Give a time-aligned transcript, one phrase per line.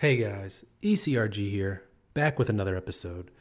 [0.00, 1.82] Hey guys, ECRG here,
[2.14, 3.32] back with another episode.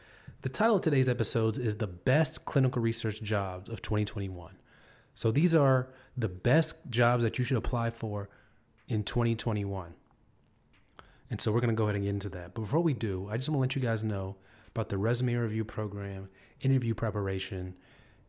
[0.41, 4.55] The title of today's episodes is The Best Clinical Research Jobs of 2021.
[5.13, 8.29] So these are the best jobs that you should apply for
[8.87, 9.93] in 2021.
[11.29, 12.55] And so we're going to go ahead and get into that.
[12.55, 14.37] But before we do, I just want to let you guys know
[14.69, 16.27] about the resume review program,
[16.61, 17.75] interview preparation,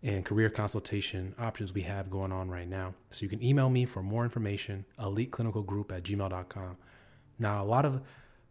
[0.02, 2.92] and career consultation options we have going on right now.
[3.10, 6.76] So you can email me for more information, eliteclinicalgroup at gmail.com.
[7.38, 8.02] Now, a lot of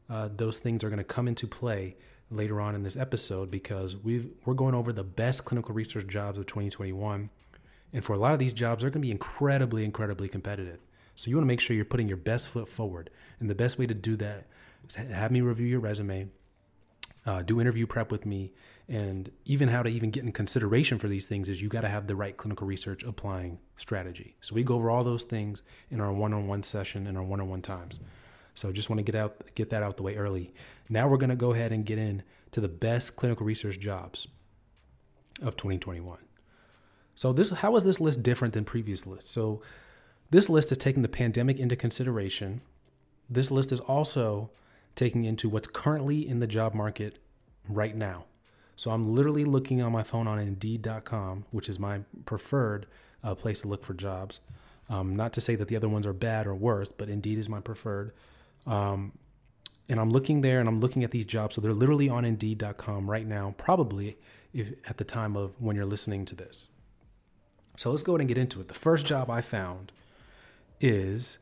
[0.10, 1.96] uh, those things are going to come into play
[2.30, 6.38] later on in this episode because we've, we're going over the best clinical research jobs
[6.38, 7.30] of 2021.
[7.94, 10.80] And for a lot of these jobs, they're going to be incredibly, incredibly competitive.
[11.16, 13.10] So you want to make sure you're putting your best foot forward.
[13.40, 14.46] And the best way to do that
[14.88, 16.28] is have me review your resume,
[17.26, 18.52] uh, do interview prep with me,
[18.90, 21.90] and even how to even get in consideration for these things is you got to
[21.90, 24.36] have the right clinical research applying strategy.
[24.42, 28.00] So we go over all those things in our one-on-one session and our one-on-one times.
[28.58, 30.52] So just want to get out get that out the way early.
[30.90, 34.28] Now we're going to go ahead and get in to the best clinical research jobs
[35.44, 36.18] of 2021.
[37.14, 39.30] So this how is this list different than previous lists?
[39.30, 39.62] So
[40.32, 42.62] this list is taking the pandemic into consideration.
[43.30, 44.50] This list is also
[44.96, 47.20] taking into what's currently in the job market
[47.70, 48.26] right now.
[48.76, 52.88] So I'm literally looking on my phone on Indeed.com, which is my preferred
[53.24, 54.40] uh, place to look for jobs.
[54.90, 57.50] Um, not to say that the other ones are bad or worse, but Indeed is
[57.50, 58.14] my preferred.
[58.68, 59.14] Um,
[59.90, 61.56] and I'm looking there and I'm looking at these jobs.
[61.56, 64.18] So they're literally on Indeed.com right now, probably
[64.54, 66.68] if, at the time of when you're listening to this.
[67.78, 68.68] So let's go ahead and get into it.
[68.68, 69.92] The first job I found
[70.82, 71.38] is,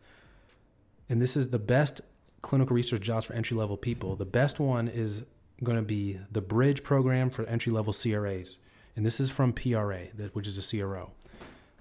[1.09, 2.02] and this is the best
[2.42, 4.16] clinical research jobs for entry level people.
[4.16, 5.23] The best one is
[5.64, 8.58] going to be the Bridge program for entry level CRAs.
[8.95, 11.12] And this is from PRA, which is a CRO.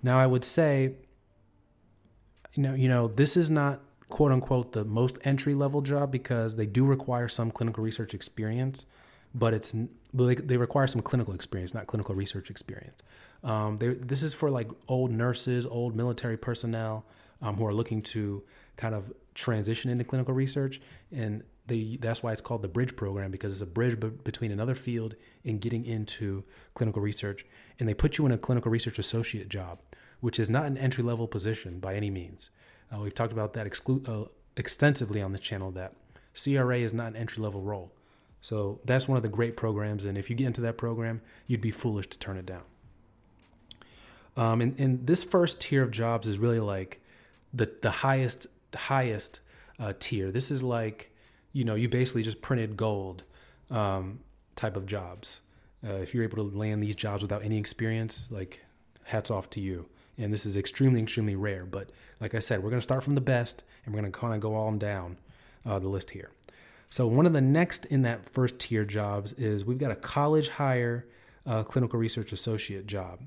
[0.03, 0.95] Now, I would say,
[2.55, 3.81] you know, you know, this is not
[4.15, 8.87] quote unquote the most entry level job because they do require some clinical research experience,
[9.35, 9.75] but it's
[10.13, 13.03] they, require some clinical experience, not clinical research experience.
[13.43, 17.05] Um, this is for like old nurses, old military personnel
[17.43, 18.45] um, who are looking to
[18.77, 20.81] kind of transition into clinical research,
[21.11, 24.53] and they, that's why it's called the bridge program because it's a bridge b- between
[24.53, 27.45] another field and getting into clinical research.
[27.81, 29.81] And they put you in a clinical research associate job,
[30.21, 32.51] which is not an entry level position by any means.
[32.95, 35.93] Uh, we've talked about that exclu- uh, extensively on the channel that
[36.41, 37.93] CRA is not an entry level role.
[38.41, 40.05] So that's one of the great programs.
[40.05, 42.63] And if you get into that program, you'd be foolish to turn it down.
[44.37, 47.01] Um, and, and this first tier of jobs is really like
[47.53, 49.41] the, the highest, highest
[49.79, 50.31] uh, tier.
[50.31, 51.11] This is like,
[51.53, 53.23] you know, you basically just printed gold
[53.71, 54.21] um,
[54.57, 55.41] type of jobs.
[55.87, 58.65] Uh, if you're able to land these jobs without any experience, like
[59.05, 59.87] hats off to you
[60.19, 61.65] and this is extremely, extremely rare.
[61.65, 64.19] But like I said, we're going to start from the best, and we're going to
[64.19, 65.19] kind of go on down
[65.67, 66.31] uh, the list here.
[66.91, 70.49] So one of the next in that first tier jobs is we've got a college
[70.49, 71.07] hire
[71.47, 73.21] uh, clinical research associate job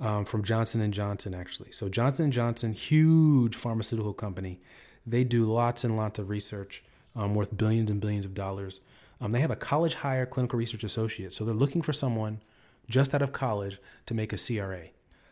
[0.00, 1.72] um, from Johnson and Johnson, actually.
[1.72, 4.60] So Johnson and Johnson, huge pharmaceutical company,
[5.06, 6.84] they do lots and lots of research
[7.16, 8.80] um, worth billions and billions of dollars.
[9.20, 12.40] Um, they have a college hire clinical research associate, so they're looking for someone
[12.88, 14.88] just out of college to make a CRA.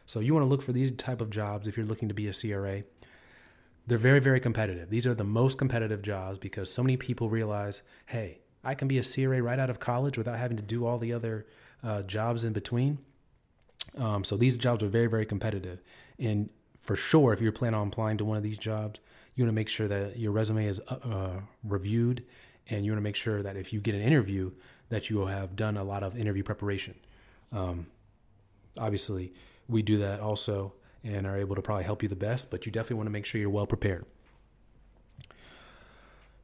[0.07, 2.29] So you want to look for these type of jobs if you're looking to be
[2.29, 2.83] a CRA.
[3.87, 4.91] They're very, very competitive.
[4.91, 8.99] These are the most competitive jobs because so many people realize, hey, I can be
[8.99, 11.47] a CRA right out of college without having to do all the other
[11.83, 12.99] uh, jobs in between.
[13.99, 15.83] Um, so these jobs are very, very competitive.
[16.19, 16.51] And
[16.83, 19.01] for sure, if you're planning on applying to one of these jobs,
[19.35, 22.25] you want to make sure that your resume is uh, uh, reviewed,
[22.69, 24.53] and you want to make sure that if you get an interview,
[24.89, 26.95] that you will have done a lot of interview preparation.
[27.51, 27.87] Um,
[28.79, 29.33] obviously,
[29.69, 30.73] we do that also
[31.05, 33.27] and are able to probably help you the best, but you definitely want to make
[33.27, 34.05] sure you're well prepared.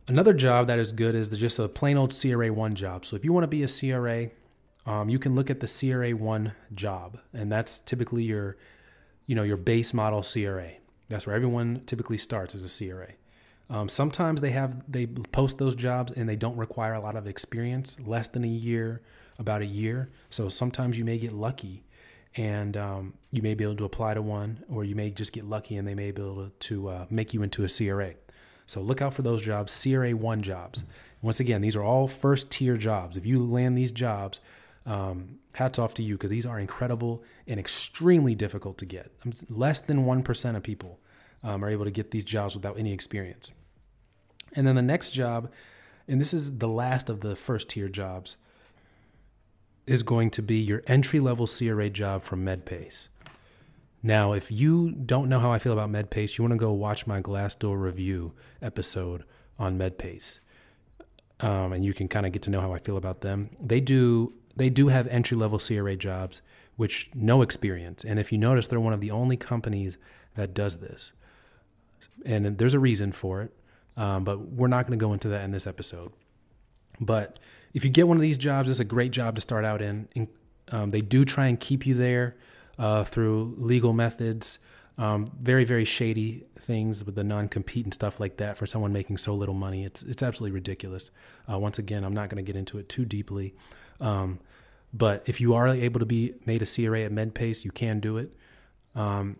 [0.08, 3.04] Another job that is good is just a plain old CRA1 job.
[3.04, 4.30] So if you want to be a CRA,
[4.86, 8.56] um, you can look at the CRA1 job, and that's typically your,
[9.26, 10.70] you know, your base model CRA.
[11.08, 13.08] That's where everyone typically starts as a CRA.
[13.70, 17.26] Um, sometimes they have they post those jobs and they don't require a lot of
[17.26, 19.02] experience, less than a year,
[19.38, 20.10] about a year.
[20.30, 21.84] So sometimes you may get lucky
[22.38, 25.44] and um, you may be able to apply to one, or you may just get
[25.44, 28.14] lucky and they may be able to, to uh, make you into a CRA.
[28.66, 30.84] So look out for those jobs, CRA one jobs.
[31.20, 33.16] Once again, these are all first tier jobs.
[33.16, 34.40] If you land these jobs,
[34.86, 39.10] um, hats off to you because these are incredible and extremely difficult to get.
[39.50, 41.00] Less than 1% of people
[41.42, 43.50] um, are able to get these jobs without any experience.
[44.54, 45.50] And then the next job,
[46.06, 48.36] and this is the last of the first tier jobs,
[49.88, 53.08] is going to be your entry level CRA job from MedPace.
[54.02, 57.06] Now, if you don't know how I feel about MedPace, you want to go watch
[57.06, 58.32] my Glassdoor review
[58.62, 59.24] episode
[59.58, 60.40] on MedPace.
[61.40, 63.50] um, and you can kind of get to know how I feel about them.
[63.60, 66.42] They do they do have entry level CRA jobs,
[66.76, 68.04] which no experience.
[68.04, 69.98] And if you notice, they're one of the only companies
[70.34, 71.12] that does this.
[72.24, 73.54] And there's a reason for it,
[73.96, 76.12] um, but we're not going to go into that in this episode.
[77.00, 77.38] But
[77.74, 80.08] if you get one of these jobs, it's a great job to start out in.
[80.70, 82.36] Um, they do try and keep you there
[82.78, 84.58] uh, through legal methods,
[84.96, 88.92] um, very very shady things with the non compete and stuff like that for someone
[88.92, 89.84] making so little money.
[89.84, 91.10] It's it's absolutely ridiculous.
[91.50, 93.54] Uh, once again, I'm not going to get into it too deeply,
[94.00, 94.40] um,
[94.92, 98.16] but if you are able to be made a CRA at MedPace, you can do
[98.16, 98.34] it.
[98.94, 99.36] Um,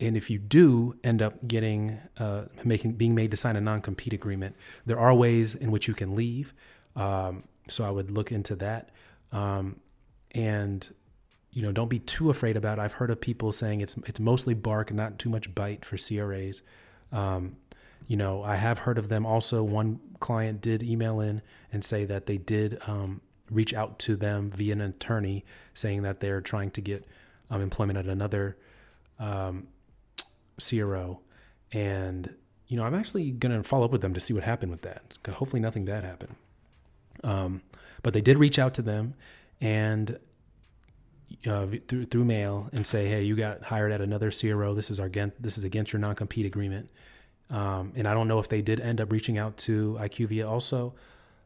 [0.00, 3.80] and if you do end up getting uh, making being made to sign a non
[3.80, 6.54] compete agreement, there are ways in which you can leave.
[6.94, 8.90] Um, so I would look into that.
[9.32, 9.80] Um,
[10.32, 10.88] and
[11.50, 12.82] you know, don't be too afraid about it.
[12.82, 16.62] I've heard of people saying it's it's mostly bark not too much bite for CRAs.
[17.10, 17.56] Um,
[18.06, 19.62] you know, I have heard of them also.
[19.62, 21.42] One client did email in
[21.72, 23.20] and say that they did um,
[23.50, 25.44] reach out to them via an attorney
[25.74, 27.06] saying that they're trying to get
[27.50, 28.56] um, employment at another
[29.18, 29.68] um,
[30.58, 31.20] CRO.
[31.72, 32.34] And,
[32.66, 34.82] you know, I'm actually going to follow up with them to see what happened with
[34.82, 35.18] that.
[35.28, 36.34] Hopefully, nothing bad happened.
[37.24, 37.62] Um,
[38.02, 39.14] but they did reach out to them
[39.60, 40.18] and
[41.46, 44.74] uh, through through mail and say, "Hey, you got hired at another CRO.
[44.74, 46.90] This is our this is against your non compete agreement."
[47.50, 50.94] Um, and I don't know if they did end up reaching out to IQVIA also.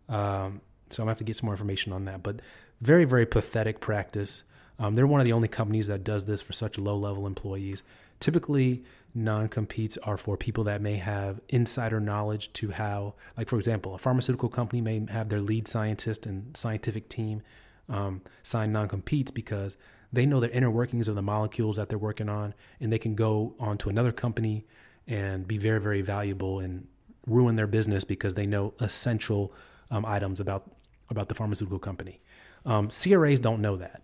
[0.08, 0.60] Um,
[0.90, 2.22] so I'm gonna have to get some more information on that.
[2.22, 2.40] But
[2.80, 4.44] very very pathetic practice.
[4.78, 7.82] Um, they're one of the only companies that does this for such low level employees.
[8.22, 8.84] Typically,
[9.16, 13.96] non competes are for people that may have insider knowledge to how, like for example,
[13.96, 17.42] a pharmaceutical company may have their lead scientist and scientific team
[17.88, 19.76] um, sign non competes because
[20.12, 23.16] they know the inner workings of the molecules that they're working on, and they can
[23.16, 24.66] go on to another company
[25.08, 26.86] and be very, very valuable and
[27.26, 29.52] ruin their business because they know essential
[29.90, 30.70] um, items about
[31.10, 32.20] about the pharmaceutical company.
[32.64, 34.01] Um, CRAs don't know that.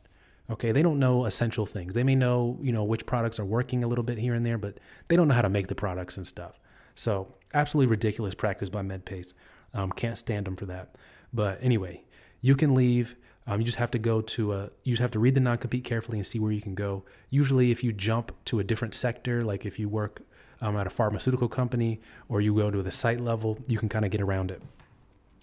[0.51, 1.95] Okay, they don't know essential things.
[1.95, 4.57] They may know, you know, which products are working a little bit here and there,
[4.57, 4.79] but
[5.09, 6.59] they don't know how to make the products and stuff.
[6.95, 9.35] So, absolutely ridiculous practice by MedPace.
[9.75, 10.95] Um, can't stand them for that.
[11.33, 12.03] But anyway,
[12.41, 13.17] you can leave.
[13.47, 15.85] Um, you just have to go to a, you just have to read the non-compete
[15.85, 17.05] carefully and see where you can go.
[17.31, 20.23] Usually, if you jump to a different sector, like if you work
[20.61, 24.05] um, at a pharmaceutical company or you go to the site level, you can kind
[24.05, 24.63] of get around it.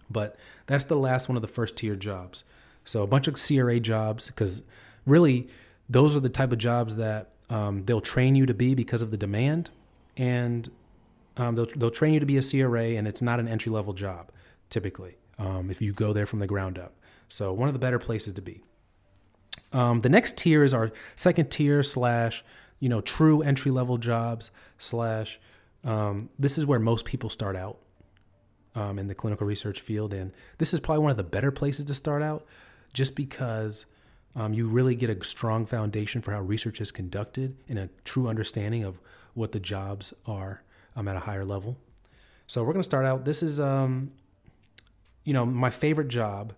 [0.10, 0.36] But
[0.68, 2.44] that's the last one of the first tier jobs.
[2.84, 4.62] So a bunch of CRA jobs, because
[5.06, 5.48] really
[5.90, 9.12] those are the type of jobs that um, they'll train you to be because of
[9.12, 9.70] the demand,
[10.18, 10.70] and
[11.38, 13.94] um, they'll they'll train you to be a CRA, and it's not an entry level
[13.94, 14.32] job
[14.70, 16.94] typically um, if you go there from the ground up.
[17.30, 18.62] So one of the better places to be.
[19.72, 22.44] Um, the next tier is our second tier slash,
[22.80, 25.40] you know, true entry level jobs slash.
[25.84, 27.78] Um, this is where most people start out
[28.74, 31.86] um, in the clinical research field, and this is probably one of the better places
[31.86, 32.46] to start out,
[32.92, 33.86] just because
[34.36, 38.28] um, you really get a strong foundation for how research is conducted and a true
[38.28, 39.00] understanding of
[39.34, 40.64] what the jobs are
[40.96, 41.78] um, at a higher level.
[42.48, 43.26] So we're going to start out.
[43.26, 44.12] This is, um,
[45.24, 46.54] you know, my favorite job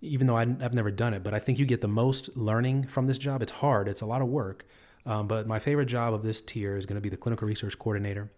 [0.00, 2.84] even though I, have never done it, but I think you get the most learning
[2.84, 3.42] from this job.
[3.42, 4.66] It's hard, it's a lot of work.
[5.04, 7.78] Um, but my favorite job of this tier is going to be the clinical research
[7.78, 8.30] coordinator.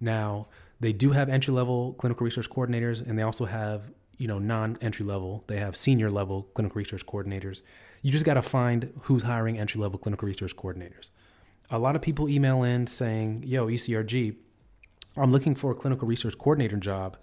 [0.00, 0.48] Now,
[0.80, 4.76] they do have entry level clinical research coordinators, and they also have, you know, non
[4.82, 5.42] entry level.
[5.46, 7.62] They have senior level clinical research coordinators.
[8.02, 11.08] You just got to find who's hiring entry level clinical research coordinators.
[11.70, 14.36] A lot of people email in saying, yo, ECRG,
[15.16, 17.16] I'm looking for a clinical research coordinator job.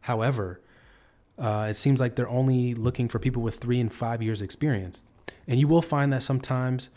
[0.00, 0.60] However,
[1.38, 5.04] uh, it seems like they're only looking for people with three and five years experience.
[5.46, 6.90] And you will find that sometimes,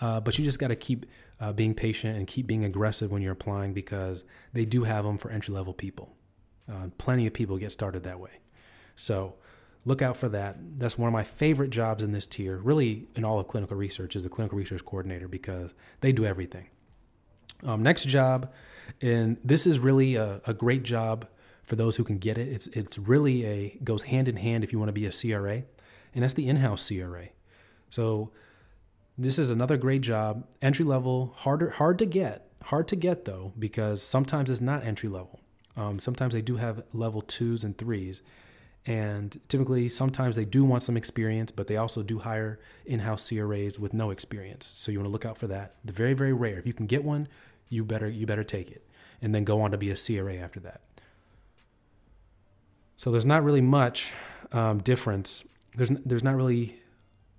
[0.00, 1.04] uh, but you just got to keep
[1.40, 5.18] uh, being patient and keep being aggressive when you're applying because they do have them
[5.18, 6.14] for entry level people.
[6.70, 8.30] Uh, plenty of people get started that way.
[9.00, 9.34] So
[9.84, 10.56] look out for that.
[10.78, 14.14] That's one of my favorite jobs in this tier, really in all of clinical research,
[14.14, 16.68] is the clinical research coordinator because they do everything.
[17.62, 18.52] Um, next job,
[19.00, 21.26] and this is really a, a great job
[21.62, 22.48] for those who can get it.
[22.48, 25.62] It's it's really a goes hand in hand if you want to be a CRA,
[26.14, 27.28] and that's the in-house CRA.
[27.90, 28.30] So
[29.18, 33.52] this is another great job, entry level, harder hard to get, hard to get though
[33.58, 35.40] because sometimes it's not entry level.
[35.76, 38.22] Um, sometimes they do have level twos and threes,
[38.86, 43.78] and typically sometimes they do want some experience, but they also do hire in-house CRAs
[43.78, 44.66] with no experience.
[44.66, 45.74] So you want to look out for that.
[45.84, 46.58] The very very rare.
[46.58, 47.28] If you can get one,
[47.68, 48.86] you better you better take it,
[49.20, 50.80] and then go on to be a CRA after that.
[52.96, 54.12] So there's not really much
[54.52, 55.44] um, difference.
[55.76, 56.76] There's there's not really.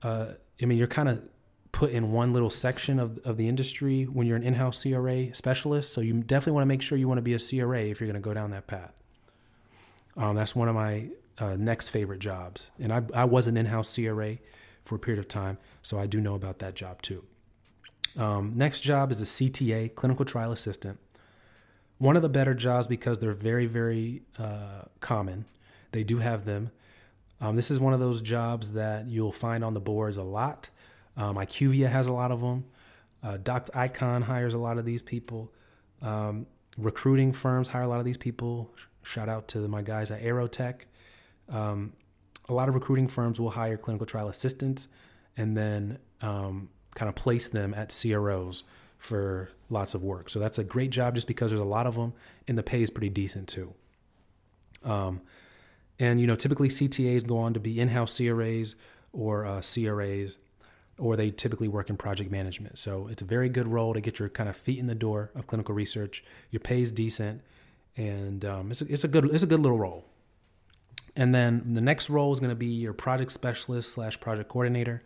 [0.04, 1.24] Uh, I mean, you're kind of
[1.72, 5.94] put in one little section of of the industry when you're an in-house CRA specialist.
[5.94, 8.08] So you definitely want to make sure you want to be a CRA if you're
[8.08, 8.94] going to go down that path.
[10.18, 11.08] Um, that's one of my
[11.38, 12.72] uh, next favorite jobs.
[12.80, 14.38] And I, I was an in house CRA
[14.84, 17.24] for a period of time, so I do know about that job too.
[18.18, 21.00] Um, next job is a CTA, clinical trial assistant.
[21.98, 25.46] One of the better jobs because they're very, very uh, common.
[25.92, 26.72] They do have them.
[27.40, 30.70] Um, this is one of those jobs that you'll find on the boards a lot.
[31.18, 32.66] Um, IQVIA has a lot of them.
[33.24, 35.52] Uh, Docs Icon hires a lot of these people.
[36.02, 36.48] Um,
[36.78, 38.74] recruiting firms hire a lot of these people.
[39.04, 40.82] Shout out to my guys at Aerotek.
[41.52, 41.94] Um,
[42.50, 44.88] a lot of recruiting firms will hire clinical trial assistants
[45.38, 48.64] and then um, kind of place them at CROs
[48.98, 50.30] for lots of work.
[50.30, 52.14] So that's a great job just because there's a lot of them
[52.48, 53.74] and the pay is pretty decent too.
[54.84, 55.22] Um,
[56.00, 58.76] and you know, typically CTAs go on to be in-house CRAs
[59.14, 60.38] or uh, CRAs,
[60.98, 62.78] or they typically work in project management.
[62.78, 65.32] So it's a very good role to get your kind of feet in the door
[65.36, 66.24] of clinical research.
[66.50, 67.42] Your pay is decent,
[67.98, 70.06] and um, it's a, it's a good it's a good little role.
[71.22, 75.04] And then the next role is going to be your project specialist slash project coordinator.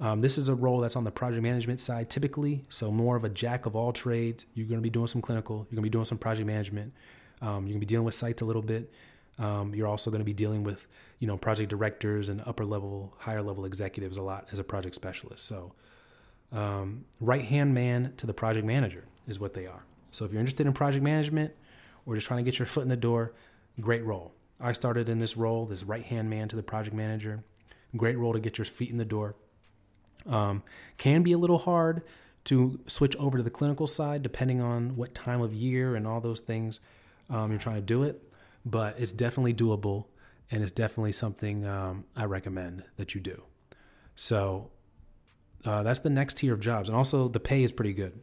[0.00, 3.22] Um, this is a role that's on the project management side typically, so more of
[3.22, 4.46] a jack of all trades.
[4.54, 6.92] You're going to be doing some clinical, you're going to be doing some project management,
[7.40, 8.92] um, you're going to be dealing with sites a little bit.
[9.38, 10.88] Um, you're also going to be dealing with,
[11.20, 14.96] you know, project directors and upper level, higher level executives a lot as a project
[14.96, 15.44] specialist.
[15.44, 15.72] So,
[16.50, 19.84] um, right hand man to the project manager is what they are.
[20.10, 21.52] So, if you're interested in project management
[22.06, 23.34] or just trying to get your foot in the door,
[23.80, 24.32] great role.
[24.62, 27.42] I started in this role, this right hand man to the project manager.
[27.96, 29.34] Great role to get your feet in the door.
[30.26, 30.62] Um,
[30.96, 32.02] can be a little hard
[32.44, 36.20] to switch over to the clinical side depending on what time of year and all
[36.20, 36.80] those things
[37.28, 38.22] um, you're trying to do it,
[38.64, 40.06] but it's definitely doable
[40.50, 43.42] and it's definitely something um, I recommend that you do.
[44.14, 44.70] So
[45.64, 48.18] uh, that's the next tier of jobs, and also the pay is pretty good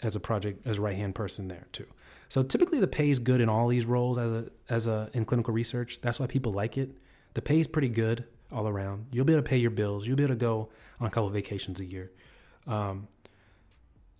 [0.00, 1.86] as a project as a right hand person there too.
[2.28, 5.24] So typically the pay is good in all these roles as a as a in
[5.24, 6.00] clinical research.
[6.00, 6.90] That's why people like it.
[7.34, 9.06] The pay is pretty good all around.
[9.12, 10.06] You'll be able to pay your bills.
[10.06, 10.68] You'll be able to go
[11.00, 12.10] on a couple of vacations a year.
[12.66, 13.08] Um,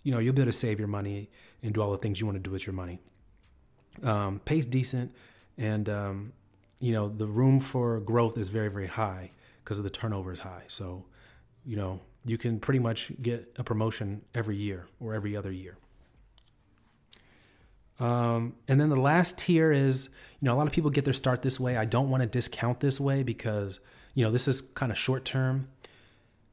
[0.03, 1.29] you know, you'll be able to save your money
[1.63, 2.99] and do all the things you want to do with your money.
[4.03, 5.13] Um, pays decent,
[5.57, 6.33] and um,
[6.79, 9.31] you know the room for growth is very very high
[9.63, 10.63] because of the turnover is high.
[10.67, 11.03] So,
[11.67, 15.77] you know, you can pretty much get a promotion every year or every other year.
[17.99, 20.09] Um, and then the last tier is,
[20.39, 21.77] you know, a lot of people get their start this way.
[21.77, 23.79] I don't want to discount this way because,
[24.13, 25.67] you know, this is kind of short term.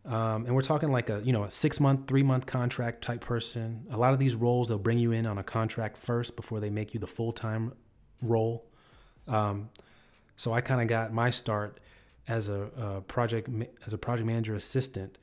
[0.07, 3.21] Um, and we're talking like a, you know, a six month, three month contract type
[3.21, 3.87] person.
[3.91, 6.71] A lot of these roles, they'll bring you in on a contract first before they
[6.71, 7.73] make you the full time
[8.21, 8.65] role.
[9.29, 9.71] Um,
[10.37, 11.79] so I kind of got my start
[12.29, 13.49] as a, a, project
[13.87, 15.19] as a project manager assistant,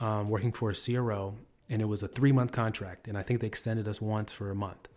[0.00, 1.34] um, working for a CRO,
[1.68, 4.50] and it was a three month contract, and I think they extended us once for
[4.50, 4.88] a month.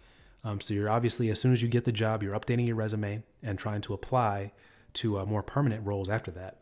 [0.43, 3.24] Um, so you're obviously, as soon as you get the job, you're updating your resume
[3.41, 4.51] and trying to apply
[4.95, 6.60] to uh, more permanent roles after that.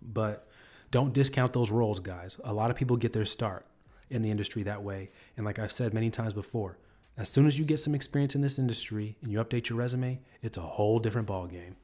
[0.00, 0.48] But
[0.90, 2.38] don't discount those roles, guys.
[2.44, 3.66] A lot of people get their start
[4.10, 5.10] in the industry that way.
[5.36, 6.78] And like I've said many times before,
[7.16, 10.20] as soon as you get some experience in this industry and you update your resume,
[10.42, 11.74] it's a whole different ballgame.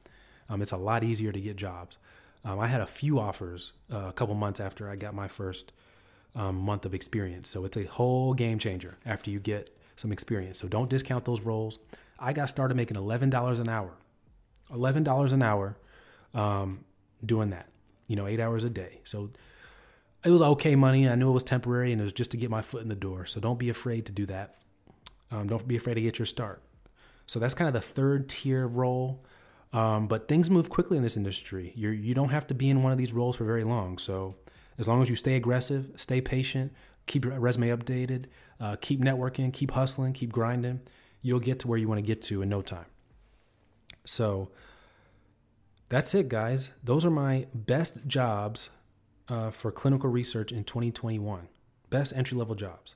[0.49, 1.97] Um, it's a lot easier to get jobs.
[2.43, 5.71] Um, I had a few offers uh, a couple months after I got my first
[6.35, 7.49] um, month of experience.
[7.49, 10.59] So it's a whole game changer after you get some experience.
[10.59, 11.79] So don't discount those roles.
[12.17, 13.91] I got started making $11 an hour,
[14.71, 15.77] $11 an hour
[16.33, 16.85] um,
[17.25, 17.67] doing that,
[18.07, 19.01] you know, eight hours a day.
[19.03, 19.31] So
[20.23, 21.09] it was okay money.
[21.09, 22.95] I knew it was temporary and it was just to get my foot in the
[22.95, 23.25] door.
[23.25, 24.55] So don't be afraid to do that.
[25.31, 26.61] Um, don't be afraid to get your start.
[27.25, 29.23] So that's kind of the third tier role.
[29.71, 31.73] Um, but things move quickly in this industry.
[31.75, 33.97] You're, you don't have to be in one of these roles for very long.
[33.97, 34.35] So
[34.77, 36.73] as long as you stay aggressive, stay patient,
[37.05, 38.25] keep your resume updated,
[38.59, 40.81] uh, keep networking, keep hustling, keep grinding,
[41.21, 42.85] you'll get to where you want to get to in no time.
[44.05, 44.49] So
[45.89, 46.71] that's it, guys.
[46.83, 48.69] Those are my best jobs
[49.27, 51.47] uh, for clinical research in 2021.
[51.89, 52.95] Best entry level jobs.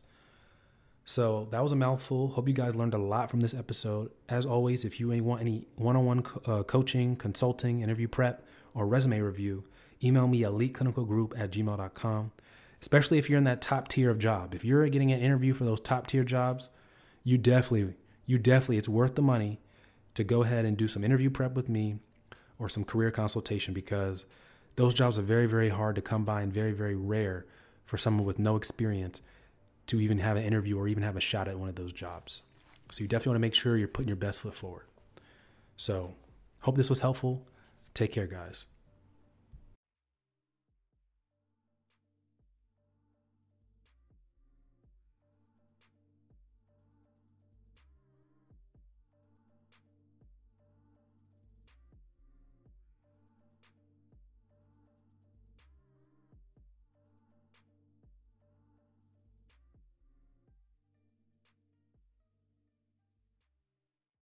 [1.05, 2.29] So that was a mouthful.
[2.29, 4.11] Hope you guys learned a lot from this episode.
[4.29, 9.19] As always, if you want any one on one coaching, consulting, interview prep, or resume
[9.19, 9.65] review,
[10.03, 12.31] email me eliteclinicalgroup at gmail.com
[12.83, 14.53] especially if you're in that top tier of job.
[14.53, 16.69] If you're getting an interview for those top tier jobs,
[17.23, 17.95] you definitely,
[18.25, 19.61] you definitely, it's worth the money
[20.15, 21.99] to go ahead and do some interview prep with me
[22.59, 24.25] or some career consultation because
[24.75, 27.45] those jobs are very, very hard to come by and very, very rare
[27.85, 29.21] for someone with no experience
[29.87, 32.41] to even have an interview or even have a shot at one of those jobs.
[32.91, 34.85] So you definitely want to make sure you're putting your best foot forward.
[35.77, 36.13] So,
[36.61, 37.47] hope this was helpful.
[37.93, 38.65] Take care, guys.